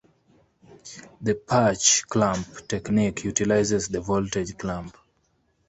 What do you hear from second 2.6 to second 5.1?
technique utilizes the voltage clamp.